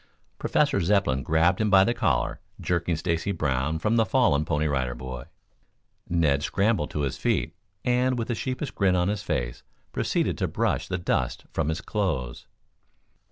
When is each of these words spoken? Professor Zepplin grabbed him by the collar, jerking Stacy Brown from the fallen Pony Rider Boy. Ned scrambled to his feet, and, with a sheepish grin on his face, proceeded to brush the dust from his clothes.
Professor 0.39 0.81
Zepplin 0.81 1.21
grabbed 1.21 1.61
him 1.61 1.69
by 1.69 1.83
the 1.83 1.93
collar, 1.93 2.39
jerking 2.59 2.95
Stacy 2.95 3.31
Brown 3.31 3.77
from 3.77 3.97
the 3.97 4.03
fallen 4.07 4.45
Pony 4.45 4.65
Rider 4.65 4.95
Boy. 4.95 5.25
Ned 6.09 6.41
scrambled 6.41 6.89
to 6.89 7.01
his 7.01 7.17
feet, 7.19 7.53
and, 7.85 8.17
with 8.17 8.31
a 8.31 8.33
sheepish 8.33 8.71
grin 8.71 8.95
on 8.95 9.09
his 9.09 9.21
face, 9.21 9.61
proceeded 9.91 10.39
to 10.39 10.47
brush 10.47 10.87
the 10.87 10.97
dust 10.97 11.45
from 11.53 11.69
his 11.69 11.81
clothes. 11.81 12.47